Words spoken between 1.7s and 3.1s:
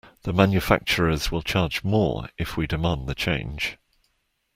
more if we demand